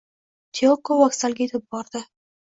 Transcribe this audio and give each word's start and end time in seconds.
Tiyoko 0.59 0.97
vokzalga 1.01 1.45
etib 1.49 1.67
bordi 1.75 2.01